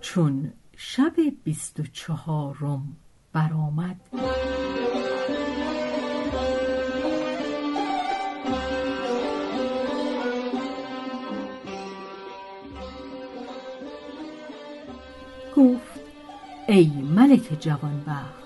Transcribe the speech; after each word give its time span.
چون 0.00 0.52
شب 0.76 1.12
بیست 1.44 1.80
و 1.80 1.82
چهارم 1.92 2.96
برآمد. 3.32 3.96
گفت 15.56 16.00
ای 16.68 16.90
ملک 17.14 17.60
جوانبخت 17.60 18.40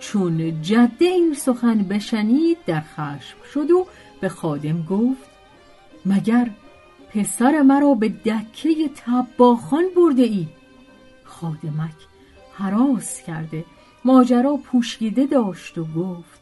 چون 0.00 0.62
جده 0.62 1.04
این 1.04 1.34
سخن 1.34 1.82
بشنید 1.82 2.58
در 2.66 2.80
خشم 2.80 3.36
شد 3.54 3.70
و 3.70 3.86
به 4.20 4.28
خادم 4.28 4.82
گفت 4.82 5.30
مگر 6.06 6.50
پسر 7.10 7.62
مرا 7.62 7.94
به 7.94 8.08
دکه 8.08 8.90
تباخان 8.96 9.84
برده 9.96 10.22
ای. 10.22 10.48
خادمک 11.24 11.94
حراس 12.52 13.22
کرده 13.22 13.64
ماجرا 14.04 14.56
پوشیده 14.56 15.26
داشت 15.26 15.78
و 15.78 15.84
گفت 15.84 16.40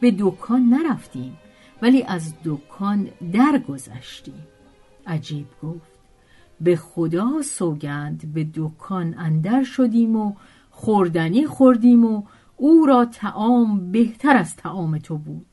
به 0.00 0.14
دکان 0.18 0.62
نرفتیم 0.62 1.36
ولی 1.82 2.02
از 2.02 2.34
دکان 2.44 3.08
درگذشتیم. 3.32 4.46
عجیب 5.06 5.46
گفت 5.62 5.90
به 6.60 6.76
خدا 6.76 7.42
سوگند 7.42 8.32
به 8.34 8.46
دکان 8.54 9.14
اندر 9.18 9.62
شدیم 9.62 10.16
و 10.16 10.34
خوردنی 10.70 11.46
خوردیم 11.46 12.04
و 12.04 12.22
او 12.56 12.86
را 12.86 13.04
تعام 13.04 13.92
بهتر 13.92 14.36
از 14.36 14.56
تعام 14.56 14.98
تو 14.98 15.18
بود. 15.18 15.46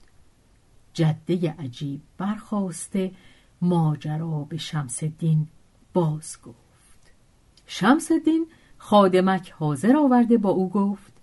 جده 0.93 1.55
عجیب 1.59 2.01
برخواسته 2.17 3.11
ماجرا 3.61 4.45
به 4.49 4.57
شمس 4.57 5.03
الدین 5.03 5.47
باز 5.93 6.37
گفت. 6.43 7.11
شمس 7.67 8.11
الدین 8.11 8.47
خادمک 8.77 9.51
حاضر 9.51 9.97
آورده 9.97 10.37
با 10.37 10.49
او 10.49 10.69
گفت 10.69 11.13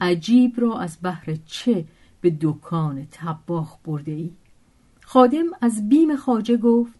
عجیب 0.00 0.60
را 0.60 0.78
از 0.78 0.98
بحر 1.02 1.36
چه 1.46 1.84
به 2.20 2.36
دکان 2.40 3.06
تباخ 3.10 3.76
برده 3.84 4.12
ای؟ 4.12 4.30
خادم 5.00 5.46
از 5.60 5.88
بیم 5.88 6.16
خاجه 6.16 6.56
گفت 6.56 6.92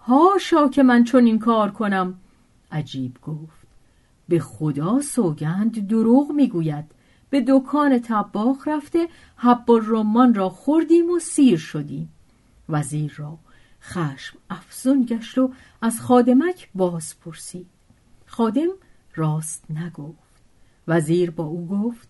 هاشا 0.00 0.68
که 0.68 0.82
من 0.82 1.04
چون 1.04 1.24
این 1.26 1.38
کار 1.38 1.70
کنم. 1.70 2.14
عجیب 2.72 3.16
گفت 3.22 3.66
به 4.28 4.38
خدا 4.38 5.00
سوگند 5.00 5.88
دروغ 5.88 6.32
می‌گوید. 6.32 6.84
به 7.30 7.44
دکان 7.48 7.98
تباخ 7.98 8.68
رفته 8.68 9.08
حب 9.36 9.64
رمان 9.68 10.34
را 10.34 10.48
خوردیم 10.48 11.10
و 11.10 11.18
سیر 11.18 11.58
شدیم. 11.58 12.08
وزیر 12.68 13.14
را 13.16 13.38
خشم 13.82 14.38
افزون 14.50 15.04
گشت 15.04 15.38
و 15.38 15.52
از 15.82 16.00
خادمک 16.00 16.68
باز 16.74 17.20
پرسید 17.20 17.66
خادم 18.26 18.68
راست 19.14 19.70
نگفت 19.70 20.42
وزیر 20.88 21.30
با 21.30 21.44
او 21.44 21.66
گفت 21.66 22.08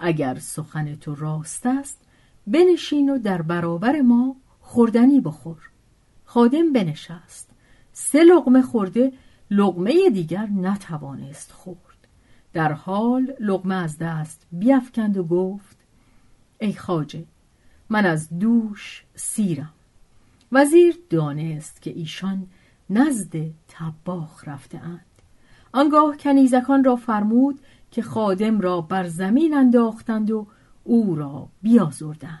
اگر 0.00 0.38
سخن 0.38 0.94
تو 0.94 1.14
راست 1.14 1.66
است 1.66 1.98
بنشین 2.46 3.10
و 3.10 3.18
در 3.18 3.42
برابر 3.42 4.00
ما 4.00 4.36
خوردنی 4.60 5.20
بخور. 5.20 5.70
خادم 6.24 6.72
بنشست. 6.72 7.50
سه 7.92 8.24
لغمه 8.24 8.62
خورده 8.62 9.12
لغمه 9.50 10.10
دیگر 10.10 10.46
نتوانست 10.46 11.52
خورد. 11.52 12.08
در 12.52 12.72
حال 12.72 13.32
لغمه 13.40 13.74
از 13.74 13.98
دست 13.98 14.46
بیافکند 14.52 15.16
و 15.16 15.24
گفت 15.24 15.76
ای 16.60 16.72
خاجه 16.72 17.24
من 17.88 18.06
از 18.06 18.38
دوش 18.38 19.04
سیرم. 19.14 19.72
وزیر 20.52 20.98
دانست 21.10 21.82
که 21.82 21.90
ایشان 21.90 22.46
نزد 22.90 23.36
تباخ 23.68 24.48
رفته 24.48 24.78
اند. 24.78 25.00
آنگاه 25.72 26.16
کنیزکان 26.16 26.84
را 26.84 26.96
فرمود 26.96 27.60
که 27.90 28.02
خادم 28.02 28.60
را 28.60 28.80
بر 28.80 29.06
زمین 29.06 29.54
انداختند 29.54 30.30
و 30.30 30.46
او 30.84 31.14
را 31.14 31.48
بیازردند. 31.62 32.40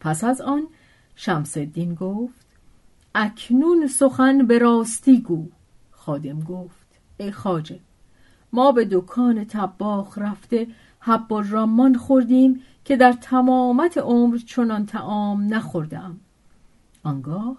پس 0.00 0.24
از 0.24 0.40
آن 0.40 0.66
شمس 1.14 1.56
الدین 1.56 1.94
گفت 1.94 2.46
اکنون 3.14 3.86
سخن 3.86 4.46
به 4.46 4.58
راستی 4.58 5.20
گو 5.20 5.46
خادم 5.90 6.40
گفت 6.40 6.86
ای 7.16 7.32
خاجه 7.32 7.80
ما 8.52 8.72
به 8.72 8.88
دکان 8.90 9.44
تباخ 9.44 10.18
رفته 10.18 10.66
حب 11.00 11.32
و 11.32 11.40
رامان 11.40 11.94
خوردیم 11.94 12.60
که 12.84 12.96
در 12.96 13.12
تمامت 13.12 13.98
عمر 13.98 14.36
چنان 14.36 14.86
تعام 14.86 15.54
نخوردم 15.54 16.20
آنگاه 17.02 17.56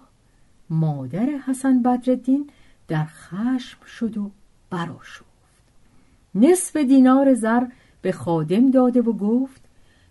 مادر 0.70 1.26
حسن 1.26 1.82
بدردین 1.82 2.50
در 2.88 3.04
خشم 3.04 3.84
شد 3.86 4.18
و 4.18 4.30
براشفت 4.70 5.24
نصف 6.34 6.76
دینار 6.76 7.34
زر 7.34 7.66
به 8.02 8.12
خادم 8.12 8.70
داده 8.70 9.00
و 9.02 9.12
گفت 9.12 9.62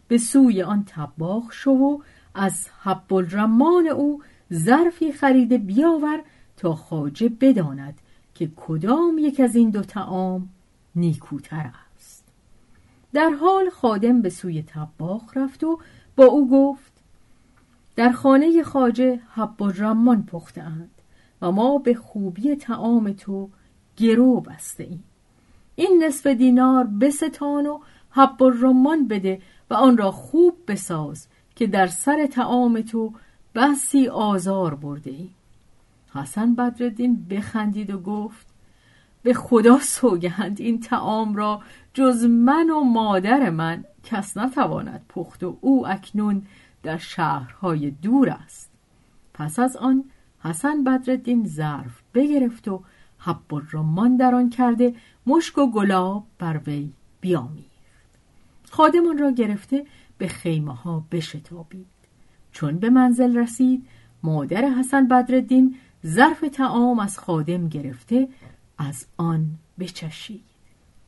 به 0.08 0.18
سوی 0.18 0.62
آن 0.62 0.84
تباخ 0.88 1.52
شو 1.52 1.72
و 1.72 1.97
از 2.36 2.68
حب 2.81 3.14
الرمان 3.14 3.88
او 3.88 4.22
ظرفی 4.53 5.12
خریده 5.12 5.58
بیاور 5.58 6.22
تا 6.58 6.75
خاجه 6.75 7.30
بداند 7.30 8.02
که 8.36 8.52
کدام 8.56 9.18
یک 9.19 9.40
از 9.40 9.56
این 9.56 9.69
دو 9.69 9.81
تعام 9.81 10.50
نیکوتر 10.96 11.72
است. 11.96 12.24
در 13.13 13.30
حال 13.30 13.69
خادم 13.69 14.22
به 14.22 14.30
سوی 14.30 14.63
تباخ 14.63 15.38
رفت 15.38 15.63
و 15.63 15.80
با 16.16 16.24
او 16.25 16.50
گفت 16.50 17.00
در 17.95 18.11
خانه 18.11 18.63
خاجه 18.63 19.19
حب 19.33 19.61
و 19.61 19.71
رمان 19.71 20.23
پخته 20.23 20.61
اند 20.61 20.91
و 21.41 21.51
ما 21.51 21.77
به 21.77 21.93
خوبی 21.93 22.55
تعام 22.55 23.13
تو 23.13 23.49
گرو 23.97 24.41
بسته 24.41 24.83
ایم. 24.83 25.03
این 25.75 26.03
نصف 26.03 26.27
دینار 26.27 26.83
بستان 26.83 27.65
و 27.65 27.79
حب 28.11 28.41
و 28.41 28.49
رمان 28.49 29.07
بده 29.07 29.41
و 29.69 29.73
آن 29.73 29.97
را 29.97 30.11
خوب 30.11 30.57
بساز 30.67 31.27
که 31.55 31.67
در 31.67 31.88
سر 31.88 32.25
تعام 32.25 32.81
تو 32.81 33.13
بسی 33.55 34.07
آزار 34.07 34.75
برده 34.75 35.11
ایم. 35.11 35.35
حسن 36.13 36.55
بدردین 36.55 37.25
بخندید 37.29 37.89
و 37.89 37.99
گفت 37.99 38.47
به 39.23 39.33
خدا 39.33 39.79
سوگند 39.79 40.61
این 40.61 40.79
تعام 40.79 41.35
را 41.35 41.61
جز 41.93 42.25
من 42.25 42.69
و 42.69 42.79
مادر 42.83 43.49
من 43.49 43.83
کس 44.03 44.38
نتواند 44.38 45.05
پخت 45.09 45.43
و 45.43 45.57
او 45.61 45.88
اکنون 45.88 46.41
در 46.83 46.98
شهرهای 46.98 47.92
دور 47.92 48.30
است. 48.30 48.72
پس 49.33 49.60
از 49.60 49.75
آن 49.75 50.04
حسن 50.39 50.83
بدردین 50.83 51.48
ظرف 51.48 52.01
بگرفت 52.13 52.68
و 52.68 52.83
حب 53.18 53.54
الرمان 53.54 54.18
در 54.18 54.36
آن 54.36 54.50
کرده 54.50 54.95
مشک 55.28 55.57
و 55.57 55.72
گلاب 55.72 56.25
بر 56.39 56.62
وی 56.68 56.94
بیامیخت 57.22 57.72
خادمان 58.72 59.18
را 59.18 59.31
گرفته 59.31 59.86
به 60.18 60.28
خیمه 60.28 60.75
ها 60.75 61.06
بشتابید. 61.12 61.88
چون 62.51 62.80
به 62.80 62.89
منزل 62.89 63.38
رسید 63.38 63.88
مادر 64.24 64.66
حسن 64.66 65.07
بدردین 65.07 65.75
ظرف 66.06 66.39
تعام 66.54 67.00
از 67.00 67.19
خادم 67.19 67.69
گرفته 67.69 68.30
از 68.77 69.06
آن 69.18 69.48
بچشید. 69.80 70.44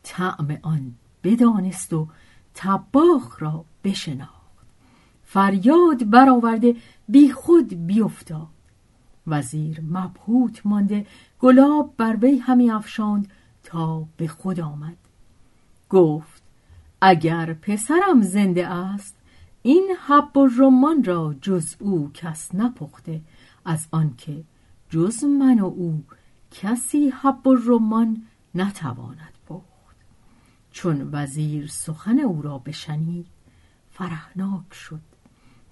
طعم 0.04 0.58
آن 0.62 0.94
بدانست 1.24 1.94
و 1.94 2.08
تباخ 2.54 3.42
را 3.42 3.66
بشناخت. 3.84 4.33
فریاد 5.34 6.10
برآورده 6.10 6.76
بی 7.10 7.32
خود 7.32 7.88
بیفتاد. 7.88 8.48
وزیر 9.28 9.82
مبهوت 9.82 10.66
مانده 10.66 11.06
گلاب 11.40 11.94
بر 11.98 12.16
وی 12.22 12.38
همی 12.38 12.72
افشاند 12.72 13.32
تا 13.64 14.06
به 14.18 14.28
خود 14.28 14.60
آمد. 14.60 14.98
گفت 15.90 16.44
اگر 17.02 17.54
پسرم 17.54 18.22
زنده 18.22 18.68
است 18.68 19.16
این 19.62 19.96
حب 20.08 20.38
و 20.38 20.48
رمان 20.58 21.04
را 21.04 21.36
جز 21.42 21.76
او 21.80 22.12
کس 22.14 22.56
نپخته. 22.56 23.22
از 23.66 23.88
آنکه 23.92 24.44
جز 24.90 25.24
من 25.24 25.60
و 25.60 25.66
او 25.66 26.04
کسی 26.52 27.10
حب 27.10 27.48
و 27.48 27.56
رمان 27.56 28.24
نتواند 28.56 29.34
پخت. 29.50 29.96
چون 30.72 31.10
وزیر 31.12 31.68
سخن 31.68 32.20
او 32.20 32.42
را 32.42 32.58
بشنید 32.58 33.28
فرحناک 33.92 34.74
شد. 34.74 35.13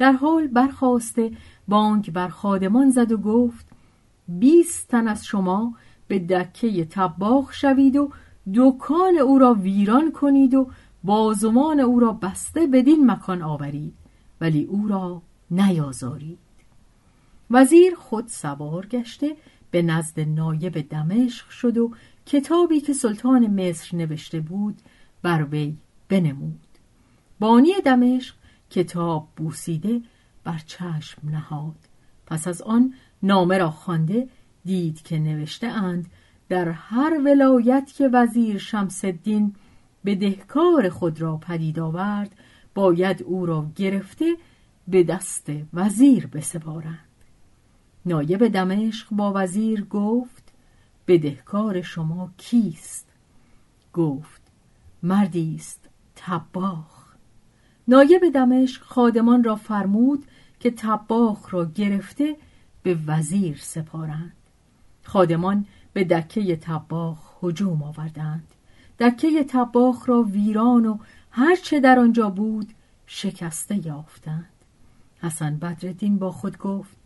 در 0.02 0.12
حال 0.12 0.48
برخواسته 0.48 1.32
بانک 1.68 2.10
بر 2.10 2.28
خادمان 2.28 2.90
زد 2.90 3.12
و 3.12 3.18
گفت 3.18 3.66
بیست 4.28 4.88
تن 4.88 5.08
از 5.08 5.26
شما 5.26 5.74
به 6.08 6.20
دکه 6.20 6.86
تباخ 6.86 7.54
شوید 7.54 7.96
و 7.96 8.12
دکان 8.56 9.18
او 9.18 9.40
را 9.40 9.54
ویران 9.54 10.12
کنید 10.12 10.54
و 10.54 10.70
بازمان 11.04 11.80
او 11.80 12.00
را 12.00 12.12
بسته 12.12 12.68
بدین 12.68 13.12
مکان 13.12 13.42
آورید 13.42 13.94
ولی 14.42 14.64
او 14.64 14.88
را 14.88 15.22
نیازارید. 15.52 16.40
وزیر 17.52 17.96
خود 17.96 18.28
سوار 18.28 18.86
گشته 18.86 19.36
به 19.72 19.82
نزد 19.82 20.20
نایب 20.20 20.90
دمشق 20.90 21.50
شد 21.50 21.78
و 21.78 21.92
کتابی 22.26 22.80
که 22.80 22.94
سلطان 22.94 23.48
مصر 23.48 23.98
نوشته 23.98 24.40
بود 24.40 24.82
بر 25.22 25.44
وی 25.52 25.76
بنمود. 26.10 26.60
بانی 27.40 27.74
دمشق 27.86 28.36
کتاب 28.72 29.28
بوسیده 29.36 30.02
بر 30.44 30.58
چشم 30.66 31.30
نهاد. 31.30 31.76
پس 32.26 32.48
از 32.48 32.62
آن 32.62 32.94
نامه 33.24 33.58
را 33.58 33.72
خوانده 33.72 34.28
دید 34.66 35.02
که 35.02 35.20
نوشته 35.20 35.68
اند 35.68 36.06
در 36.50 36.70
هر 36.70 37.22
ولایت 37.26 37.94
که 37.98 38.08
وزیر 38.08 38.58
شمس 38.58 39.06
الدین 39.06 39.56
به 40.04 40.16
دهکار 40.16 40.90
خود 40.90 41.22
را 41.22 41.38
پدید 41.38 41.80
آورد 41.80 42.36
باید 42.76 43.24
او 43.24 43.46
را 43.46 43.72
گرفته 43.76 44.36
به 44.88 45.04
دست 45.04 45.52
وزیر 45.74 46.28
بسپارند. 46.28 47.00
نایب 48.06 48.48
دمشق 48.48 49.08
با 49.12 49.34
وزیر 49.36 49.86
گفت 49.86 50.54
بدهکار 51.08 51.82
شما 51.82 52.32
کیست؟ 52.38 53.08
گفت 53.94 54.42
مردی 55.04 55.56
است 55.56 55.90
تباخ 56.16 57.01
نایب 57.88 58.30
دمشق 58.34 58.84
خادمان 58.84 59.44
را 59.44 59.56
فرمود 59.56 60.26
که 60.60 60.72
تباخ 60.72 61.54
را 61.54 61.66
گرفته 61.66 62.36
به 62.84 62.98
وزیر 63.08 63.58
سپارند. 63.58 64.34
خادمان 65.04 65.66
به 65.94 66.04
دکه 66.04 66.56
تباخ 66.56 67.44
هجوم 67.44 67.84
آوردند. 67.84 68.48
دکه 69.00 69.44
تباخ 69.44 70.10
را 70.10 70.24
ویران 70.24 70.86
و 70.86 70.98
هرچه 71.32 71.80
در 71.80 72.00
آنجا 72.00 72.30
بود 72.30 72.74
شکسته 73.08 73.88
یافتند. 73.88 74.46
حسن 75.22 75.58
بدردین 75.58 76.18
با 76.18 76.32
خود 76.32 76.58
گفت 76.58 76.98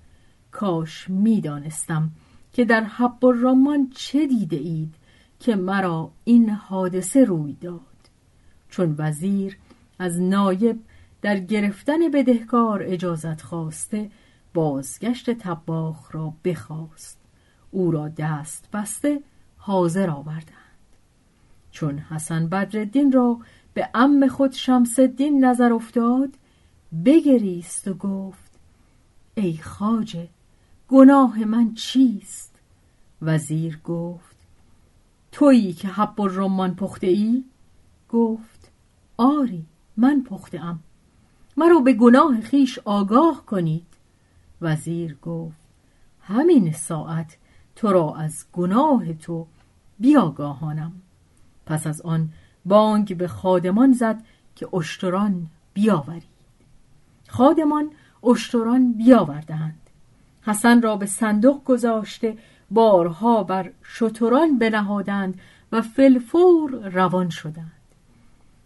کاش 0.52 1.10
می‌دانستم 1.10 2.12
که 2.54 2.66
در 2.66 2.84
حب 2.84 3.24
و 3.24 3.32
رامان 3.32 3.90
چه 3.90 4.28
دیده 4.28 4.56
اید 4.56 4.96
که 5.40 5.56
مرا 5.56 6.12
این 6.24 6.50
حادثه 6.50 7.24
روی 7.24 7.54
داد. 7.54 7.80
چون 8.70 8.96
وزیر 8.98 9.58
از 10.00 10.22
نایب 10.22 10.80
در 11.22 11.40
گرفتن 11.40 12.12
بدهکار 12.14 12.84
اجازت 12.84 13.42
خواسته 13.42 14.12
بازگشت 14.54 15.30
تباخ 15.30 16.16
را 16.16 16.34
بخواست. 16.44 17.20
او 17.72 17.92
را 17.92 18.08
دست 18.08 18.70
بسته 18.74 19.24
حاضر 19.58 20.10
آوردند. 20.10 20.56
چون 21.72 21.98
حسن 21.98 22.48
بدردین 22.48 23.12
را 23.12 23.40
به 23.74 23.90
ام 23.94 24.28
خود 24.28 24.52
شمس 24.52 25.00
الدین 25.00 25.46
نظر 25.46 25.74
افتاد 25.74 26.30
بگریست 27.06 27.88
و 27.88 27.94
گفت 27.94 28.60
ای 29.36 29.58
خاجه 29.58 30.28
گناه 30.88 31.46
من 31.46 31.74
چیست؟ 31.74 32.60
وزیر 33.22 33.80
گفت 33.84 34.36
تویی 35.32 35.74
که 35.74 35.88
حب 35.88 36.20
و 36.20 36.28
رمان 36.28 36.76
پخته 36.76 37.08
ای؟ 37.08 37.44
گفت 38.10 38.72
آری. 39.18 39.66
من 39.98 40.24
پخته 40.24 40.62
ام 40.64 40.80
مرا 41.58 41.80
به 41.80 41.94
گناه 41.94 42.42
خیش 42.42 42.80
آگاه 42.86 43.46
کنید. 43.46 43.86
وزیر 44.62 45.18
گفت 45.22 45.58
همین 46.22 46.72
ساعت 46.72 47.38
تو 47.76 47.92
را 47.92 48.16
از 48.16 48.46
گناه 48.54 49.14
تو 49.14 49.48
بیاگاهانم. 50.00 50.92
پس 51.66 51.88
از 51.88 52.02
آن 52.02 52.30
بانگ 52.66 53.18
به 53.18 53.28
خادمان 53.28 53.94
زد 53.94 54.24
که 54.56 54.76
اشتران 54.76 55.48
بیاورید. 55.74 56.24
خادمان 57.28 57.90
اشتران 58.24 58.94
بیاوردند 58.94 59.90
حسن 60.42 60.82
را 60.82 60.96
به 60.96 61.06
صندوق 61.06 61.64
گذاشته 61.64 62.38
بارها 62.72 63.44
بر 63.44 63.72
شتران 63.84 64.60
بنهادند 64.60 65.40
و 65.72 65.82
فلفور 65.82 66.90
روان 66.90 67.30
شدند. 67.30 67.72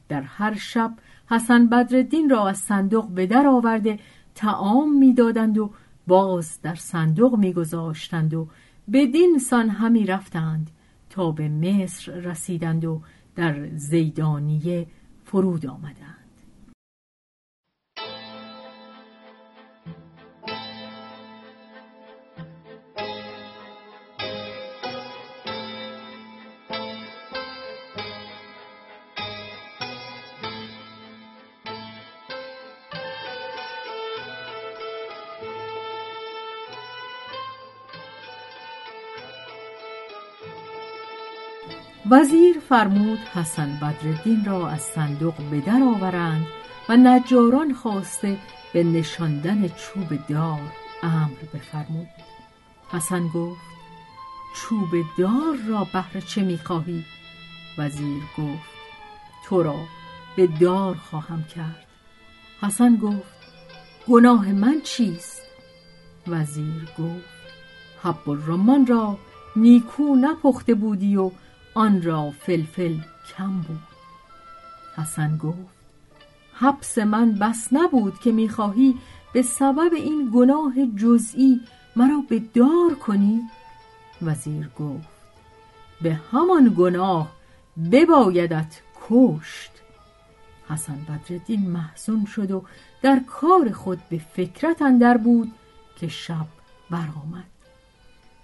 در 0.10 0.22
هر 0.22 0.56
شب 0.56 0.94
حسن 1.30 1.68
بدردین 1.68 2.30
را 2.30 2.50
از 2.50 2.58
صندوق 2.58 3.08
به 3.08 3.26
در 3.28 3.48
آورده 3.48 4.00
تعام 4.36 4.98
می‌دادند 4.98 5.58
و 5.58 5.72
باز 6.08 6.62
در 6.62 6.76
صندوق 6.76 7.36
میگذاشتند 7.36 8.34
و 8.34 8.48
بدین 8.94 9.40
سان 9.40 9.70
همی 9.70 10.06
رفتند 10.06 10.70
تا 11.10 11.32
به 11.32 11.50
مصر 11.50 12.12
رسیدند 12.12 12.86
و 12.86 13.02
در 13.36 13.70
زیدانیه 13.76 14.88
فرود 15.26 15.66
آمدند. 15.66 16.19
وزیر 42.12 42.60
فرمود 42.60 43.20
حسن 43.20 43.80
بدردین 43.82 44.46
را 44.46 44.70
از 44.70 44.82
صندوق 44.82 45.36
به 45.52 45.62
در 45.62 45.84
آورند 45.96 46.46
و 46.90 46.98
نجاران 46.98 47.74
خواسته 47.74 48.38
به 48.74 48.84
نشاندن 48.84 49.68
چوب 49.68 50.28
دار 50.28 50.62
امر 51.04 51.38
بفرمود. 51.54 52.08
حسن 52.92 53.28
گفت 53.28 53.62
چوب 54.56 54.90
دار 55.18 55.58
را 55.68 55.88
بهر 55.94 56.20
چه 56.20 56.44
می‌خواهی؟ 56.44 57.06
وزیر 57.78 58.24
گفت 58.38 58.70
تو 59.46 59.64
را 59.64 59.80
به 60.36 60.48
دار 60.48 60.96
خواهم 60.96 61.44
کرد. 61.44 61.86
حسن 62.62 62.96
گفت 62.96 63.34
گناه 64.08 64.52
من 64.52 64.82
چیست؟ 64.84 65.42
وزیر 66.28 66.88
گفت 67.00 67.40
حب 68.04 68.30
رمان 68.48 68.86
را 68.86 69.18
نیکو 69.56 70.16
نپخته 70.16 70.74
بودی 70.74 71.18
و 71.18 71.32
آن 71.80 72.02
را 72.02 72.32
فلفل 72.32 72.96
کم 73.38 73.62
بود. 73.62 73.80
حسن 74.96 75.38
گفت 75.38 75.80
حبس 76.54 76.98
من 76.98 77.32
بس 77.32 77.68
نبود 77.72 78.20
که 78.20 78.32
می‌خواهی 78.32 78.96
به 79.34 79.42
سبب 79.42 79.94
این 79.94 80.32
گناه 80.34 80.74
جزئی 80.96 81.62
مرا 81.96 82.24
به 82.30 82.40
دار 82.40 82.96
کنی؟ 83.00 83.42
وزیر 84.22 84.70
گفت 84.80 85.08
به 86.02 86.20
همان 86.32 86.74
گناه 86.78 87.32
ببایدت 87.92 88.82
کشت. 89.10 89.72
حسن 90.70 91.06
بدردین 91.10 91.70
محزون 91.70 92.26
شد 92.26 92.52
و 92.52 92.64
در 93.02 93.20
کار 93.28 93.72
خود 93.72 94.00
به 94.10 94.22
فکرت 94.34 94.82
اندر 94.82 95.18
بود 95.18 95.52
که 95.96 96.08
شب 96.08 96.48
برآمد. 96.90 97.50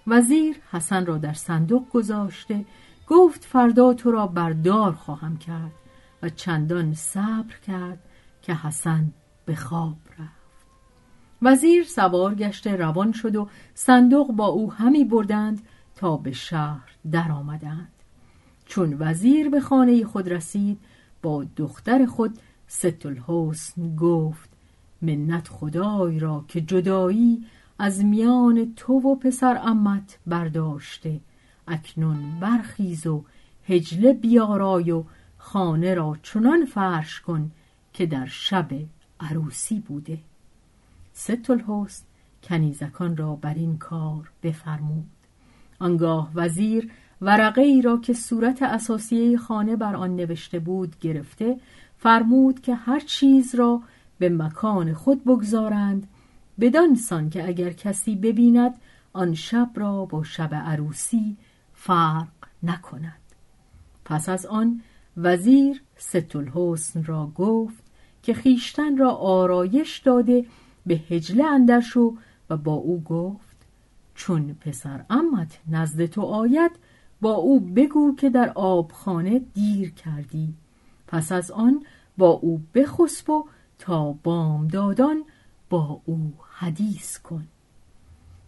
وزیر 0.06 0.56
حسن 0.72 1.06
را 1.06 1.18
در 1.18 1.32
صندوق 1.32 1.88
گذاشته 1.88 2.64
گفت 3.06 3.44
فردا 3.44 3.94
تو 3.94 4.10
را 4.10 4.26
بردار 4.26 4.92
خواهم 4.92 5.36
کرد 5.36 5.72
و 6.22 6.28
چندان 6.28 6.94
صبر 6.94 7.54
کرد 7.66 7.98
که 8.42 8.54
حسن 8.54 9.12
به 9.44 9.54
خواب 9.54 9.96
رفت. 10.18 10.66
وزیر 11.42 11.84
سوار 11.84 12.34
گشته 12.34 12.76
روان 12.76 13.12
شد 13.12 13.36
و 13.36 13.48
صندوق 13.74 14.32
با 14.32 14.46
او 14.46 14.72
همی 14.72 15.04
بردند 15.04 15.62
تا 15.94 16.16
به 16.16 16.32
شهر 16.32 16.90
در 17.10 17.32
آمدند. 17.32 17.92
چون 18.66 18.96
وزیر 18.98 19.48
به 19.48 19.60
خانه 19.60 20.04
خود 20.04 20.28
رسید 20.28 20.78
با 21.22 21.44
دختر 21.56 22.06
خود 22.06 22.38
ست 22.68 23.06
الحسن 23.06 23.96
گفت 23.96 24.50
منت 25.02 25.48
خدای 25.48 26.18
را 26.18 26.44
که 26.48 26.60
جدایی 26.60 27.46
از 27.78 28.04
میان 28.04 28.72
تو 28.76 28.92
و 28.94 29.14
پسر 29.14 29.60
امت 29.64 30.18
برداشته 30.26 31.20
اکنون 31.68 32.40
برخیز 32.40 33.06
و 33.06 33.24
هجله 33.68 34.12
بیارای 34.12 34.90
و 34.90 35.04
خانه 35.38 35.94
را 35.94 36.16
چنان 36.22 36.64
فرش 36.64 37.20
کن 37.20 37.50
که 37.92 38.06
در 38.06 38.26
شب 38.26 38.68
عروسی 39.20 39.80
بوده. 39.80 40.18
ست 41.12 41.50
الحسن 41.50 42.04
کنیزکان 42.42 43.16
را 43.16 43.36
بر 43.36 43.54
این 43.54 43.78
کار 43.78 44.30
بفرمود. 44.42 45.06
آنگاه 45.78 46.30
وزیر 46.34 46.90
ورقه 47.20 47.60
ای 47.60 47.82
را 47.82 47.96
که 47.96 48.12
صورت 48.12 48.62
اساسیه 48.62 49.38
خانه 49.38 49.76
بر 49.76 49.96
آن 49.96 50.16
نوشته 50.16 50.58
بود 50.58 50.98
گرفته 51.00 51.56
فرمود 51.98 52.60
که 52.60 52.74
هر 52.74 53.00
چیز 53.00 53.54
را 53.54 53.82
به 54.18 54.28
مکان 54.28 54.94
خود 54.94 55.24
بگذارند 55.24 56.06
بدان 56.60 56.94
سان 56.94 57.30
که 57.30 57.48
اگر 57.48 57.70
کسی 57.70 58.16
ببیند 58.16 58.74
آن 59.12 59.34
شب 59.34 59.70
را 59.74 60.04
با 60.04 60.24
شب 60.24 60.54
عروسی 60.54 61.36
فرق 61.86 62.28
نکند. 62.62 63.20
پس 64.04 64.28
از 64.28 64.46
آن 64.46 64.80
وزیر 65.16 65.82
ست 65.96 66.36
الحسن 66.36 67.04
را 67.04 67.32
گفت 67.34 67.84
که 68.22 68.34
خیشتن 68.34 68.96
را 68.96 69.10
آرایش 69.10 69.98
داده 69.98 70.46
به 70.86 70.94
هجله 70.94 71.44
اندرشو 71.44 72.14
و 72.50 72.56
با 72.56 72.72
او 72.72 73.02
گفت 73.02 73.56
چون 74.14 74.56
پسر 74.60 75.04
امت 75.10 75.58
نزد 75.68 76.06
تو 76.06 76.22
آید 76.22 76.70
با 77.20 77.32
او 77.32 77.60
بگو 77.60 78.14
که 78.16 78.30
در 78.30 78.52
آبخانه 78.54 79.38
دیر 79.38 79.90
کردی. 79.90 80.54
پس 81.06 81.32
از 81.32 81.50
آن 81.50 81.84
با 82.18 82.28
او 82.28 82.62
بخسب 82.74 83.30
و 83.30 83.44
تا 83.78 84.12
بامدادان 84.12 85.24
با 85.70 86.00
او 86.04 86.34
حدیث 86.50 87.18
کن. 87.18 87.46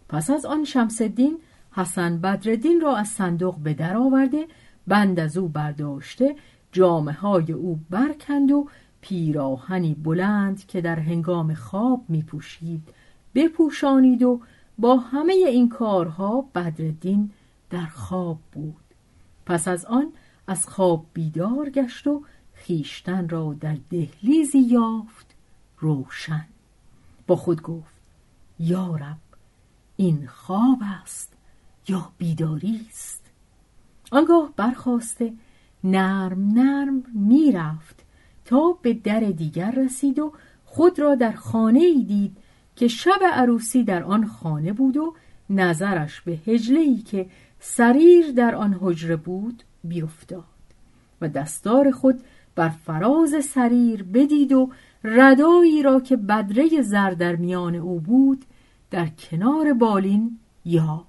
پس 0.09 0.29
از 0.29 0.45
آن 0.45 0.63
شمسدین 0.63 1.39
حسن 1.71 2.17
بدردین 2.17 2.81
را 2.81 2.95
از 2.97 3.07
صندوق 3.07 3.57
به 3.57 3.73
در 3.73 3.97
آورده 3.97 4.47
بند 4.87 5.19
از 5.19 5.37
او 5.37 5.47
برداشته 5.47 6.35
جامعه 6.71 7.15
های 7.15 7.51
او 7.51 7.79
برکند 7.89 8.51
و 8.51 8.67
پیراهنی 9.01 9.95
بلند 9.95 10.65
که 10.67 10.81
در 10.81 10.99
هنگام 10.99 11.53
خواب 11.53 12.03
می 12.07 12.23
پوشید 12.23 12.93
بپوشانید 13.35 14.23
و 14.23 14.41
با 14.77 14.97
همه 14.97 15.33
این 15.33 15.69
کارها 15.69 16.45
بدردین 16.55 17.31
در 17.69 17.85
خواب 17.85 18.39
بود. 18.51 18.75
پس 19.45 19.67
از 19.67 19.85
آن 19.85 20.11
از 20.47 20.67
خواب 20.67 21.05
بیدار 21.13 21.69
گشت 21.69 22.07
و 22.07 22.23
خیشتن 22.53 23.29
را 23.29 23.55
در 23.59 23.77
دهلیزی 23.89 24.59
یافت 24.59 25.35
روشن. 25.79 26.45
با 27.27 27.35
خود 27.35 27.61
گفت 27.61 27.95
یارب 28.59 29.17
این 29.97 30.27
خواب 30.27 30.79
است. 30.81 31.33
یا 31.89 32.11
بیداری 32.17 32.85
است. 32.89 33.25
آنگاه 34.11 34.53
برخواسته 34.57 35.33
نرم 35.83 36.51
نرم 36.53 37.03
می‌رفت 37.13 38.03
تا 38.45 38.77
به 38.81 38.93
در 38.93 39.19
دیگر 39.19 39.71
رسید 39.71 40.19
و 40.19 40.33
خود 40.65 40.99
را 40.99 41.15
در 41.15 41.31
خانه 41.31 41.79
ای 41.79 42.03
دید 42.03 42.37
که 42.75 42.87
شب 42.87 43.19
عروسی 43.33 43.83
در 43.83 44.03
آن 44.03 44.27
خانه 44.27 44.73
بود 44.73 44.97
و 44.97 45.15
نظرش 45.49 46.21
به 46.21 46.31
هجله 46.31 46.79
ای 46.79 46.97
که 46.97 47.29
سریر 47.59 48.31
در 48.31 48.55
آن 48.55 48.77
حجره 48.81 49.15
بود 49.15 49.63
بیفتاد 49.83 50.43
و 51.21 51.29
دستار 51.29 51.91
خود 51.91 52.21
بر 52.55 52.69
فراز 52.69 53.45
سریر 53.45 54.03
بدید 54.03 54.53
و 54.53 54.69
ردایی 55.03 55.83
را 55.83 55.99
که 55.99 56.15
بدره 56.17 56.81
زر 56.81 57.11
در 57.11 57.35
میان 57.35 57.75
او 57.75 57.99
بود 57.99 58.45
در 58.91 59.07
کنار 59.07 59.73
بالین 59.73 60.39
یافت. 60.65 61.08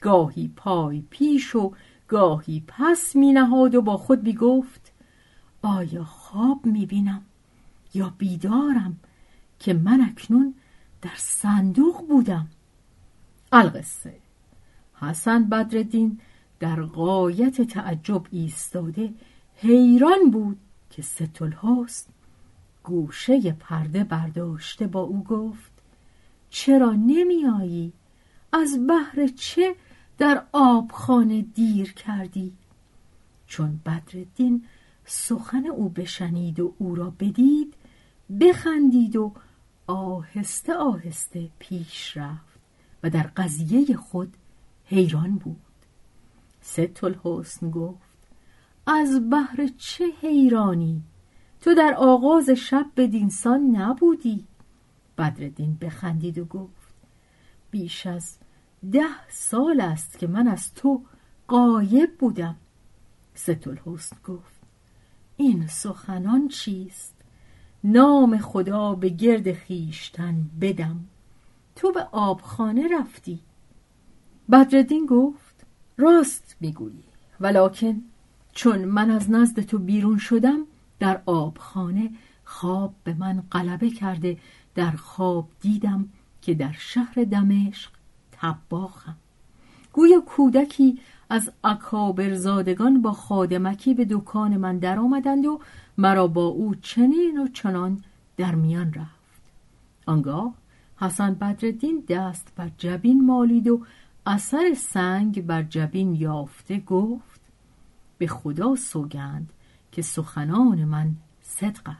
گاهی 0.00 0.50
پای 0.56 1.02
پیش 1.10 1.54
و 1.54 1.72
گاهی 2.08 2.62
پس 2.66 3.16
می 3.16 3.32
نهاد 3.32 3.74
و 3.74 3.82
با 3.82 3.96
خود 3.96 4.22
بی 4.22 4.32
گفت 4.32 4.92
آیا 5.62 6.04
خواب 6.04 6.66
می 6.66 6.86
بینم 6.86 7.22
یا 7.94 8.14
بیدارم 8.18 9.00
که 9.58 9.74
من 9.74 10.00
اکنون 10.00 10.54
در 11.02 11.16
صندوق 11.16 12.06
بودم؟ 12.08 12.48
القصه. 13.52 14.14
حسن 14.94 15.44
بدردین 15.44 16.20
در 16.60 16.82
قایت 16.82 17.62
تعجب 17.62 18.22
ایستاده 18.30 19.14
حیران 19.56 20.30
بود 20.32 20.58
که 20.90 21.02
ستل 21.02 21.52
هاست 21.52 22.08
گوشه 22.82 23.52
پرده 23.52 24.04
برداشته 24.04 24.86
با 24.86 25.00
او 25.00 25.24
گفت 25.24 25.72
چرا 26.50 26.92
نمی 26.92 27.46
آیی؟ 27.46 27.92
از 28.52 28.86
بحر 28.88 29.26
چه 29.26 29.74
در 30.18 30.44
آبخانه 30.52 31.42
دیر 31.42 31.92
کردی؟ 31.92 32.52
چون 33.46 33.80
بدردین 33.86 34.64
سخن 35.04 35.66
او 35.66 35.88
بشنید 35.88 36.60
و 36.60 36.74
او 36.78 36.94
را 36.94 37.10
بدید 37.20 37.74
بخندید 38.40 39.16
و 39.16 39.32
آهسته 39.86 40.74
آهسته 40.74 41.48
پیش 41.58 42.16
رفت 42.16 42.58
و 43.02 43.10
در 43.10 43.30
قضیه 43.36 43.96
خود 43.96 44.36
حیران 44.84 45.36
بود. 45.36 45.56
ست 46.60 47.04
الحسن 47.04 47.70
گفت 47.70 48.18
از 48.86 49.30
بحر 49.30 49.68
چه 49.78 50.04
حیرانی؟ 50.20 51.02
تو 51.60 51.74
در 51.74 51.94
آغاز 51.94 52.50
شب 52.50 52.86
به 52.94 53.06
دینسان 53.06 53.60
نبودی. 53.60 54.44
بدردین 55.18 55.78
بخندید 55.80 56.38
و 56.38 56.44
گفت 56.44 56.94
بیش 57.70 58.06
از 58.06 58.36
ده 58.92 59.28
سال 59.30 59.80
است 59.80 60.18
که 60.18 60.26
من 60.26 60.48
از 60.48 60.74
تو 60.74 61.02
قایب 61.48 62.18
بودم. 62.18 62.56
ست 63.34 63.68
الحسن 63.68 64.16
گفت 64.24 64.58
این 65.36 65.66
سخنان 65.66 66.48
چیست؟ 66.48 67.14
نام 67.84 68.38
خدا 68.38 68.94
به 68.94 69.08
گرد 69.08 69.52
خیشتن 69.52 70.50
بدم. 70.60 71.04
تو 71.76 71.92
به 71.92 72.00
آبخانه 72.12 72.88
رفتی. 72.98 73.40
بدردین 74.50 75.06
گفت 75.06 75.66
راست 75.96 76.56
می‌گویی 76.60 77.04
ولکن 77.40 78.02
چون 78.52 78.84
من 78.84 79.10
از 79.10 79.30
نزد 79.30 79.60
تو 79.60 79.78
بیرون 79.78 80.18
شدم 80.18 80.60
در 80.98 81.22
آبخانه 81.26 82.10
خواب 82.44 82.94
به 83.04 83.14
من 83.14 83.42
غلبه 83.52 83.90
کرده 83.90 84.38
در 84.74 84.90
خواب 84.90 85.48
دیدم 85.60 86.08
که 86.42 86.54
در 86.54 86.72
شهر 86.78 87.24
دمشق 87.24 87.90
تباخم 88.40 89.16
گویا 89.92 90.20
کودکی 90.20 90.98
از 91.30 91.52
اکابر 91.64 92.34
زادگان 92.34 93.02
با 93.02 93.12
خادمکی 93.12 93.94
به 93.94 94.06
دکان 94.10 94.56
من 94.56 94.78
در 94.78 94.98
آمدند 94.98 95.46
و 95.46 95.60
مرا 95.98 96.26
با 96.26 96.46
او 96.46 96.74
چنین 96.74 97.38
و 97.38 97.48
چنان 97.48 98.04
در 98.36 98.54
میان 98.54 98.94
رفت. 98.94 99.40
آنگاه 100.06 100.54
حسن 100.96 101.34
بدردین 101.34 102.04
دست 102.08 102.52
بر 102.56 102.70
جبین 102.78 103.26
مالید 103.26 103.68
و 103.68 103.80
اثر 104.26 104.74
سنگ 104.76 105.46
بر 105.46 105.62
جبین 105.62 106.14
یافته 106.14 106.80
گفت 106.80 107.40
به 108.18 108.26
خدا 108.26 108.76
سوگند 108.76 109.52
که 109.92 110.02
سخنان 110.02 110.84
من 110.84 111.10
صدق 111.42 111.90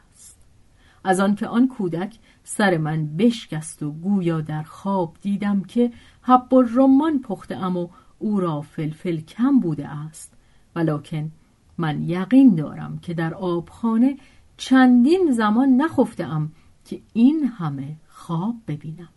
از 1.08 1.20
آنکه 1.20 1.46
آن 1.46 1.68
کودک 1.68 2.18
سر 2.44 2.76
من 2.76 3.16
بشکست 3.16 3.82
و 3.82 3.90
گویا 3.92 4.40
در 4.40 4.62
خواب 4.62 5.16
دیدم 5.20 5.62
که 5.62 5.92
حب 6.22 6.48
رمان 6.76 7.20
پخته 7.20 7.56
ام 7.56 7.76
و 7.76 7.88
او 8.18 8.40
را 8.40 8.60
فلفل 8.60 9.20
کم 9.20 9.60
بوده 9.60 9.88
است. 9.88 10.32
ولکن 10.76 11.30
من 11.78 12.02
یقین 12.02 12.54
دارم 12.54 12.98
که 12.98 13.14
در 13.14 13.34
آبخانه 13.34 14.16
چندین 14.56 15.30
زمان 15.32 15.68
نخفته 15.68 16.24
ام 16.24 16.52
که 16.84 17.00
این 17.12 17.44
همه 17.44 17.96
خواب 18.08 18.54
ببینم. 18.68 19.08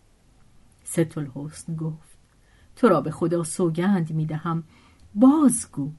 ست 0.83 1.17
الحسن 1.17 1.75
گفت 1.75 2.17
تو 2.75 2.89
را 2.89 3.01
به 3.01 3.11
خدا 3.11 3.43
سوگند 3.43 4.11
می 4.11 4.25
دهم. 4.25 4.63
بازگو 5.15 5.91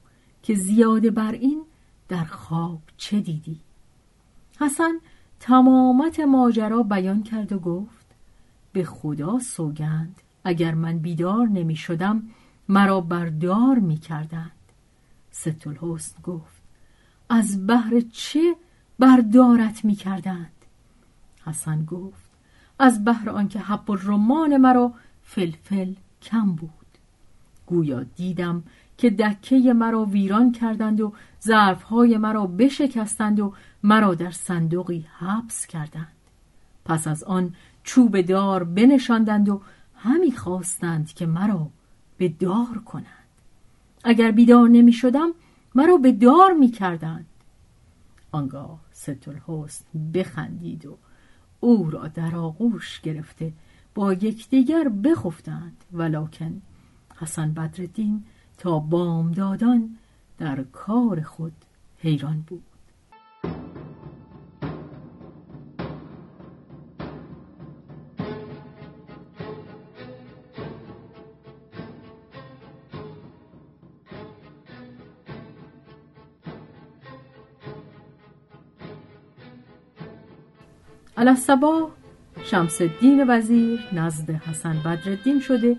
که 0.43 0.55
زیاده 0.55 1.11
بر 1.11 1.31
این 1.31 1.63
در 2.07 2.23
خواب 2.23 2.81
چه 2.97 3.19
دیدی؟ 3.19 3.59
حسن 4.59 4.93
تمامت 5.43 6.19
ماجرا 6.19 6.83
بیان 6.83 7.23
کرد 7.23 7.53
و 7.53 7.59
گفت 7.59 8.05
به 8.73 8.83
خدا 8.83 9.39
سوگند 9.39 10.21
اگر 10.43 10.73
من 10.73 10.97
بیدار 10.97 11.47
نمی 11.47 11.75
شدم 11.75 12.23
مرا 12.69 13.01
بردار 13.01 13.79
می 13.79 13.97
کردند 13.97 14.51
ست 15.31 15.67
الحسن 15.67 16.21
گفت 16.23 16.61
از 17.29 17.67
بحر 17.67 18.01
چه 18.11 18.55
بردارت 18.99 19.85
می 19.85 19.95
کردند 19.95 20.65
حسن 21.45 21.85
گفت 21.85 22.29
از 22.79 23.05
بحر 23.05 23.29
آنکه 23.29 23.59
حب 23.59 23.89
و 23.89 23.95
رمان 23.95 24.57
مرا 24.57 24.93
فلفل 25.23 25.93
کم 26.21 26.51
بود. 26.55 26.69
گویا 27.65 28.03
دیدم 28.03 28.63
که 28.97 29.09
دکه 29.09 29.73
مرا 29.73 30.05
ویران 30.05 30.51
کردند 30.51 31.01
و 31.01 31.13
ظرفهای 31.43 32.17
مرا 32.17 32.47
بشکستند 32.47 33.39
و 33.39 33.53
مرا 33.83 34.15
در 34.15 34.31
صندوقی 34.31 35.05
حبس 35.19 35.67
کردند. 35.67 36.07
پس 36.85 37.07
از 37.07 37.23
آن 37.23 37.55
چوب 37.83 38.21
دار 38.21 38.63
بنشاندند 38.63 39.49
و 39.49 39.61
همی 39.95 40.31
خواستند 40.31 41.13
که 41.13 41.25
مرا 41.25 41.69
به 42.17 42.29
دار 42.29 42.81
کنند. 42.85 43.05
اگر 44.03 44.31
بیدار 44.31 44.69
نمی 44.69 44.93
شدم 44.93 45.29
مرا 45.75 45.97
به 45.97 46.11
دار 46.11 46.53
می 46.53 46.71
کردند 46.71 47.25
آنگاه 48.31 48.79
ست 48.91 49.27
الحسن 49.27 49.85
بخندید 50.13 50.85
و 50.85 50.97
او 51.59 51.89
را 51.89 52.07
در 52.07 52.35
آغوش 52.35 53.01
گرفته 53.01 53.53
با 53.95 54.13
یکدیگر 54.13 54.89
بخفتند. 54.89 55.83
ولکن 55.93 56.61
حسن 57.17 57.53
بدردین 57.53 58.23
تا 58.57 58.79
بامدادان 58.79 59.97
در 60.37 60.63
کار 60.63 61.21
خود 61.21 61.53
حیران 61.97 62.43
بود. 62.47 62.63
الصبا 81.17 81.89
شمس 82.43 82.81
الدین 82.81 83.25
وزیر 83.27 83.79
نزد 83.93 84.29
حسن 84.29 84.77
بدردین 84.85 85.39
شده 85.39 85.77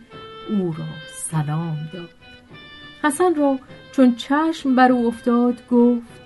او 0.50 0.74
را 0.78 0.84
سلام 1.12 1.76
داد. 1.92 2.08
حسن 3.02 3.34
را 3.34 3.58
چون 3.92 4.14
چشم 4.14 4.74
بر 4.74 4.92
او 4.92 5.06
افتاد 5.06 5.68
گفت 5.70 6.24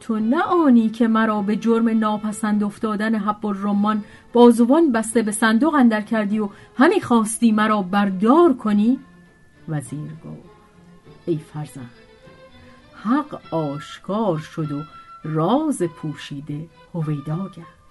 تو 0.00 0.18
نه 0.18 0.42
آنی 0.42 0.88
که 0.88 1.08
مرا 1.08 1.42
به 1.42 1.56
جرم 1.56 1.98
ناپسند 1.98 2.64
افتادن 2.64 3.14
حب 3.14 3.46
الرمان 3.46 4.04
بازوان 4.32 4.92
بسته 4.92 5.22
به 5.22 5.32
صندوق 5.32 5.74
اندر 5.74 6.00
کردی 6.00 6.38
و 6.38 6.48
همی 6.76 7.00
خواستی 7.00 7.52
مرا 7.52 7.82
بردار 7.82 8.54
کنی؟ 8.54 8.98
وزیر 9.68 10.10
گفت 10.24 10.54
ای 11.26 11.38
فرزند 11.38 11.90
حق 12.94 13.54
آشکار 13.54 14.38
شد 14.38 14.72
و 14.72 14.82
راز 15.24 15.82
پوشیده 15.82 16.68
هویدا 16.94 17.48
گشت 17.48 17.83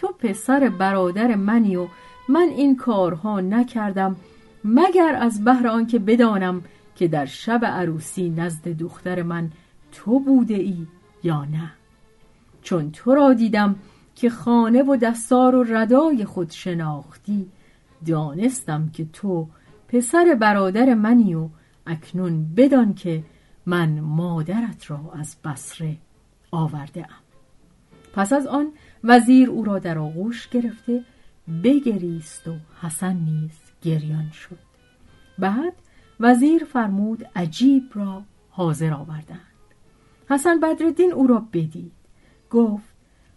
تو 0.00 0.08
پسر 0.18 0.68
برادر 0.68 1.34
منی 1.34 1.76
و 1.76 1.88
من 2.28 2.48
این 2.56 2.76
کارها 2.76 3.40
نکردم 3.40 4.16
مگر 4.64 5.18
از 5.20 5.44
بهر 5.44 5.68
آنکه 5.68 5.98
بدانم 5.98 6.62
که 6.96 7.08
در 7.08 7.26
شب 7.26 7.64
عروسی 7.64 8.30
نزد 8.30 8.68
دختر 8.68 9.22
من 9.22 9.50
تو 9.92 10.20
بوده 10.20 10.54
ای 10.54 10.86
یا 11.22 11.44
نه. 11.44 11.72
چون 12.62 12.90
تو 12.90 13.14
را 13.14 13.34
دیدم 13.34 13.76
که 14.14 14.30
خانه 14.30 14.82
و 14.82 14.96
دستار 14.96 15.54
و 15.54 15.64
ردای 15.68 16.24
خود 16.24 16.50
شناختی 16.50 17.50
دانستم 18.06 18.90
که 18.92 19.06
تو 19.12 19.48
پسر 19.88 20.36
برادر 20.40 20.94
منی 20.94 21.34
و 21.34 21.48
اکنون 21.86 22.54
بدان 22.56 22.94
که 22.94 23.24
من 23.66 24.00
مادرت 24.00 24.90
را 24.90 25.12
از 25.14 25.36
بسره 25.44 25.96
آورده 26.50 27.00
ام 27.00 27.28
پس 28.12 28.32
از 28.32 28.46
آن 28.46 28.72
وزیر 29.04 29.50
او 29.50 29.64
را 29.64 29.78
در 29.78 29.98
آغوش 29.98 30.48
گرفته 30.48 31.04
بگریست 31.64 32.48
و 32.48 32.56
حسن 32.80 33.16
نیز 33.16 33.60
گریان 33.82 34.30
شد. 34.30 34.58
بعد 35.38 35.72
وزیر 36.20 36.64
فرمود 36.64 37.24
عجیب 37.36 37.90
را 37.94 38.22
حاضر 38.50 38.92
آوردند. 38.92 39.40
حسن 40.30 40.60
بدردین 40.60 41.12
او 41.12 41.26
را 41.26 41.48
بدید. 41.52 41.92
گفت 42.50 42.94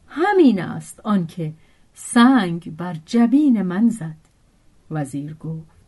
همین 0.08 0.62
است 0.62 1.00
آنکه 1.00 1.54
سنگ 1.94 2.76
بر 2.78 2.96
جبین 3.06 3.62
من 3.62 3.90
زد. 3.90 4.18
وزیر 4.92 5.34
گفت 5.34 5.82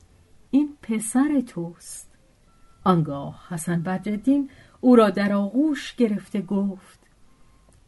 این 0.51 0.77
پسر 0.81 1.41
توست. 1.47 2.09
آنگاه 2.83 3.45
حسن 3.49 3.81
بدردین 3.81 4.49
او 4.81 4.95
را 4.95 5.09
در 5.09 5.33
آغوش 5.33 5.95
گرفته 5.95 6.41
گفت 6.41 6.99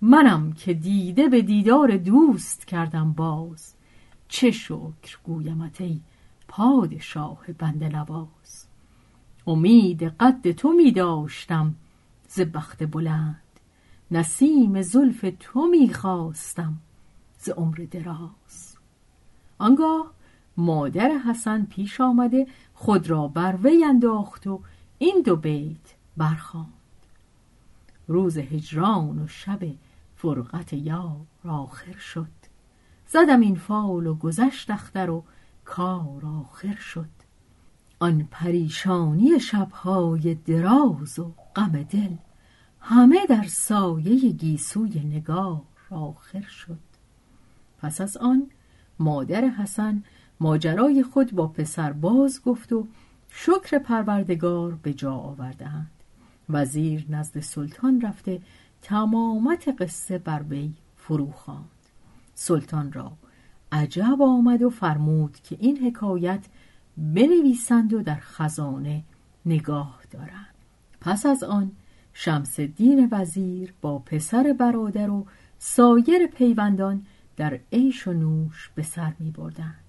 منم 0.02 0.54
که 0.54 0.74
دیده 0.74 1.30
به 1.30 1.42
دیدار 1.42 1.98
دوست 1.98 2.66
کردم 2.66 3.12
باز. 3.14 3.74
چه 4.28 4.52
شکر 4.52 5.18
گویمت 5.24 5.82
ای 5.82 6.00
پادشاه 6.48 7.46
بنده 7.58 7.90
نواز 7.90 8.66
امید 9.48 10.04
قد 10.04 10.52
تو 10.52 10.74
می 10.74 10.92
داشتم 10.92 11.76
ز 12.28 12.42
بخت 12.42 12.84
بلند. 12.84 13.42
نسیم 14.12 14.82
زلف 14.82 15.26
تو 15.40 15.68
می 15.68 15.94
خواستم 15.94 16.78
ز 17.40 17.50
عمر 17.50 17.88
دراز. 17.92 18.78
آنگاه 19.58 20.12
مادر 20.58 21.10
حسن 21.10 21.66
پیش 21.66 22.02
آمده 22.02 22.48
خود 22.74 23.10
را 23.10 23.28
بر 23.28 23.58
وی 23.64 23.84
انداخت 23.84 24.48
و 24.48 24.62
این 24.98 25.22
دو 25.26 25.36
بیت 25.36 25.94
برخواند. 26.18 26.74
روز 28.08 28.38
هجران 28.38 29.20
و 29.20 29.28
شب 29.28 29.60
فرقت 30.26 30.74
یار 30.74 31.26
آخر 31.48 31.98
شد. 31.98 32.28
زدم 33.08 33.40
این 33.40 33.56
فال 33.56 34.08
و 34.08 34.16
گذشت 34.16 34.72
اختر 34.72 35.10
و 35.10 35.24
کار 35.66 36.26
آخر 36.26 36.76
شد. 36.76 37.10
آن 38.00 38.28
پریشانی 38.32 39.40
شبهای 39.40 40.36
دراز 40.36 41.20
و 41.20 41.32
غم 41.56 41.84
دل 41.84 42.16
همه 42.80 43.26
در 43.26 43.44
سایه 43.44 44.30
گیسوی 44.32 45.00
نگار 45.00 45.62
آخر 45.90 46.42
شد. 46.42 46.80
پس 47.78 48.02
از 48.02 48.18
آن 48.18 48.48
مادر 49.00 49.42
حسن 49.42 50.04
ماجرای 50.40 51.04
خود 51.04 51.32
با 51.32 51.48
پسر 51.48 51.94
باز 51.94 52.42
گفت 52.46 52.74
و 52.74 52.88
شکر 53.30 53.78
پروردگار 53.78 54.72
به 54.84 54.94
جا 54.94 55.14
آوردهاند. 55.14 55.92
وزیر 56.50 57.06
نزد 57.10 57.40
سلطان 57.40 58.02
رفته 58.02 58.42
تمامت 58.86 59.82
قصه 59.82 60.18
بر 60.18 60.44
وی 60.50 60.74
فرو 60.96 61.32
خواند. 61.32 61.70
سلطان 62.36 62.92
را 62.92 63.12
عجب 63.72 64.22
آمد 64.22 64.62
و 64.62 64.70
فرمود 64.70 65.38
که 65.44 65.58
این 65.60 65.78
حکایت 65.78 66.46
بنویسند 66.98 67.94
و 67.94 68.02
در 68.02 68.20
خزانه 68.22 69.04
نگاه 69.46 70.00
دارند. 70.12 70.56
پس 71.02 71.26
از 71.26 71.44
آن 71.44 71.72
شمس 72.14 72.60
دین 72.60 73.08
وزیر 73.12 73.74
با 73.82 74.00
پسر 74.00 74.56
برادر 74.60 75.10
و 75.10 75.26
سایر 75.60 76.28
پیوندان 76.28 77.06
در 77.38 77.60
عیش 77.74 78.08
و 78.08 78.14
نوش 78.14 78.72
به 78.76 78.84
سر 78.84 79.14
می 79.20 79.32
بردند. 79.32 79.84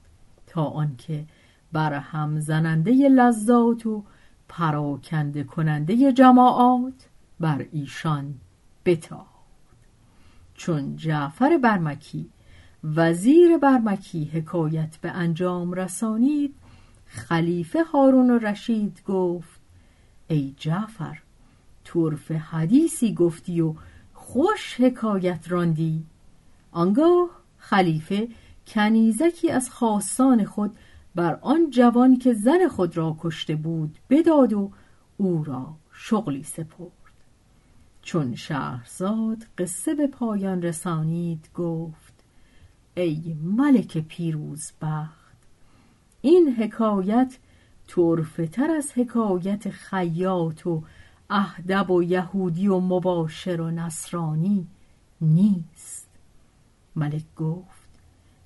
تا 0.47 0.65
آنکه 0.65 1.25
بر 1.73 1.93
هم 1.93 2.41
زننده 2.41 3.09
لذات 3.09 3.87
و 3.87 4.05
پراکنده 4.49 5.45
کننده 5.45 6.13
جماعات 6.13 7.09
بر 7.41 7.67
ایشان 7.73 8.35
بتاخت 8.87 9.27
چون 10.55 10.97
جعفر 10.97 11.59
برمکی 11.59 12.31
وزیر 12.85 13.59
برمکی 13.59 14.25
حکایت 14.25 14.97
به 14.97 15.11
انجام 15.11 15.73
رسانید 15.73 16.55
خلیفه 17.07 17.83
هارون 17.83 18.31
رشید 18.31 19.03
گفت 19.07 19.61
ای 20.29 20.55
جعفر 20.57 21.19
طرف 21.85 22.31
حدیثی 22.31 23.15
گفتی 23.15 23.61
و 23.61 23.75
خوش 24.15 24.81
حکایت 24.81 25.45
راندی. 25.49 26.05
آنگاه 26.73 27.31
خلیفه 27.59 28.29
کنیزکی 28.67 29.51
از 29.51 29.71
خاصان 29.71 30.45
خود 30.45 30.77
بر 31.15 31.39
آن 31.43 31.71
جوان 31.71 32.19
که 32.19 32.33
زن 32.33 32.69
خود 32.69 32.97
را 32.97 33.17
کشته 33.21 33.57
بود 33.57 33.99
بداد 34.11 34.53
و 34.53 34.71
او 35.17 35.45
را 35.45 35.75
شغلی 35.93 36.43
سپرد. 36.43 36.96
چون 38.07 38.35
شهرزاد 38.35 39.47
قصه 39.59 39.95
به 39.95 40.07
پایان 40.07 40.63
رسانید 40.63 41.51
گفت 41.55 42.13
ای 42.97 43.37
ملک 43.43 43.99
پیروز 43.99 44.73
بخت 44.83 45.37
این 46.21 46.55
حکایت 46.55 47.39
تر 48.53 48.71
از 48.71 48.93
حکایت 48.93 49.71
خیاط 49.71 50.67
و 50.67 50.85
اهدب 51.31 51.91
و 51.91 52.03
یهودی 52.03 52.69
و 52.69 52.81
مباشر 52.81 53.61
و 53.61 53.71
نصرانی 53.71 54.67
نیست. 55.21 56.09
ملک 56.97 57.35
گفت 57.37 57.91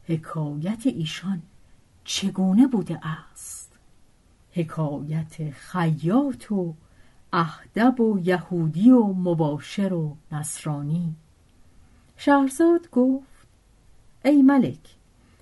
حکایت 0.05 0.83
ایشان 0.87 1.43
چگونه 2.05 2.67
بوده 2.67 3.07
است؟ 3.07 3.73
حکایت 4.53 5.51
خیاط 5.51 6.53
و 6.53 6.75
اهدب 7.33 8.01
و 8.01 8.19
یهودی 8.19 8.91
و 8.91 9.03
مباشر 9.03 9.93
و 9.93 10.17
نصرانی 10.33 11.15
شهرزاد 12.17 12.91
گفت 12.91 13.47
ای 14.25 14.43
ملک 14.43 14.97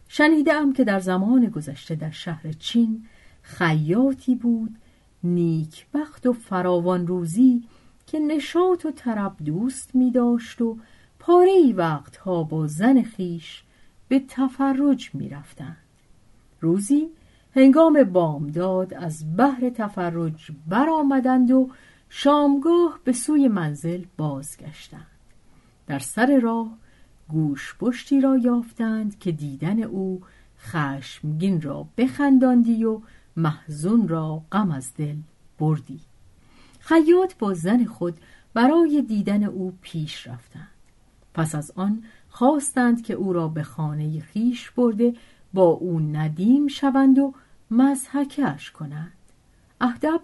شنیدم 0.09 0.72
که 0.72 0.85
در 0.85 1.01
زمان 1.01 1.46
گذشته 1.46 1.94
در 1.94 2.11
شهر 2.11 2.53
چین 2.53 3.07
خیاطی 3.42 4.35
بود 4.35 4.77
نیکبخت 5.24 6.27
و 6.27 6.33
فراوان 6.33 7.07
روزی 7.07 7.64
که 8.07 8.18
نشاط 8.18 8.87
و 8.87 8.90
طرب 8.90 9.37
دوست 9.44 9.94
می 9.94 10.11
داشت 10.11 10.61
و 10.61 10.79
پاره 11.18 11.51
ای 11.51 11.72
وقتها 11.72 12.42
با 12.42 12.66
زن 12.66 13.03
خیش 13.03 13.62
به 14.09 14.22
تفرج 14.29 15.11
می 15.14 15.29
رفتند. 15.29 15.77
روزی 16.61 17.09
هنگام 17.54 18.04
بامداد 18.04 18.94
از 18.94 19.37
بحر 19.37 19.70
تفرج 19.70 20.50
برآمدند 20.66 21.50
و 21.50 21.70
شامگاه 22.08 23.00
به 23.04 23.12
سوی 23.12 23.48
منزل 23.48 24.04
بازگشتند. 24.16 25.06
در 25.87 25.98
سر 25.98 26.40
راه 26.40 26.76
گوش 27.28 27.76
پشتی 27.80 28.20
را 28.20 28.38
یافتند 28.38 29.18
که 29.18 29.32
دیدن 29.32 29.82
او 29.82 30.20
خشمگین 30.58 31.61
را 31.61 31.87
بخنداندی 31.96 32.84
و 32.84 33.00
محزون 33.37 34.08
را 34.08 34.42
غم 34.52 34.70
از 34.70 34.94
دل 34.94 35.16
بردی. 35.58 36.00
خیاط 36.80 37.34
با 37.38 37.54
زن 37.54 37.84
خود 37.84 38.20
برای 38.54 39.02
دیدن 39.02 39.44
او 39.44 39.72
پیش 39.80 40.26
رفتند. 40.26 40.68
پس 41.34 41.54
از 41.54 41.72
آن 41.76 42.02
خواستند 42.28 43.02
که 43.02 43.14
او 43.14 43.32
را 43.32 43.48
به 43.48 43.62
خانه 43.62 44.20
خیش 44.20 44.70
برده 44.70 45.14
با 45.54 45.62
او 45.62 46.00
ندیم 46.00 46.68
شوند 46.68 47.18
و 47.18 47.34
مزحکش 47.70 48.70
کنند. 48.70 49.12
اهدب 49.80 50.20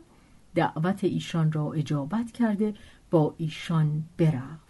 دعوت 0.54 1.04
ایشان 1.04 1.52
را 1.52 1.72
اجابت 1.72 2.32
کرده 2.32 2.74
با 3.10 3.34
ایشان 3.38 4.04
برفت. 4.18 4.64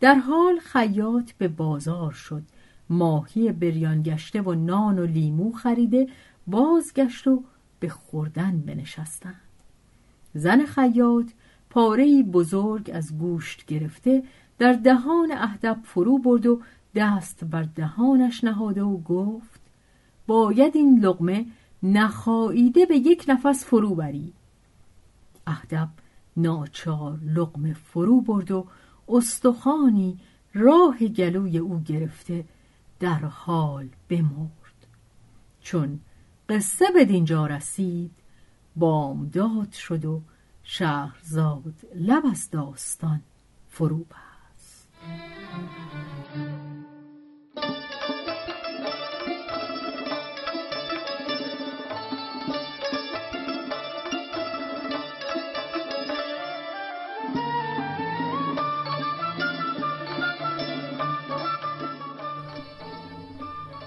در 0.00 0.14
حال 0.14 0.58
خیاط 0.58 1.32
به 1.32 1.48
بازار 1.48 2.12
شد. 2.12 2.42
ماهی 2.90 3.52
بریان 3.52 4.02
گشته 4.02 4.42
و 4.42 4.54
نان 4.54 4.98
و 4.98 5.06
لیمو 5.06 5.52
خریده 5.52 6.08
بازگشت 6.46 7.26
و 7.26 7.44
به 7.80 7.88
خوردن 7.88 8.60
بنشستند. 8.60 9.40
زن 10.34 10.64
خیاط 10.64 11.32
پاره 11.70 12.22
بزرگ 12.22 12.90
از 12.94 13.18
گوشت 13.18 13.66
گرفته 13.66 14.22
در 14.58 14.72
دهان 14.72 15.32
اهدب 15.32 15.78
فرو 15.84 16.18
برد 16.18 16.46
و 16.46 16.60
دست 16.94 17.44
بر 17.44 17.62
دهانش 17.62 18.44
نهاده 18.44 18.82
و 18.82 18.96
گفت 19.02 19.59
باید 20.30 20.76
این 20.76 21.00
لغمه 21.04 21.46
نخاییده 21.82 22.86
به 22.86 22.96
یک 22.96 23.24
نفس 23.28 23.64
فرو 23.64 23.94
بری. 23.94 24.32
اهدب 25.46 25.88
ناچار 26.36 27.18
لغمه 27.24 27.74
فرو 27.74 28.20
برد 28.20 28.50
و 28.50 28.66
استخانی 29.08 30.18
راه 30.54 30.98
گلوی 30.98 31.58
او 31.58 31.80
گرفته 31.80 32.44
در 33.00 33.18
حال 33.18 33.88
بمرد. 34.08 34.86
چون 35.60 36.00
قصه 36.48 36.84
به 36.94 37.04
دینجا 37.04 37.46
رسید 37.46 38.12
بامداد 38.76 39.72
شد 39.72 40.04
و 40.04 40.22
شهرزاد 40.62 41.74
لب 41.94 42.22
از 42.30 42.50
داستان 42.50 43.22
فرو 43.68 43.98
بست. 43.98 44.88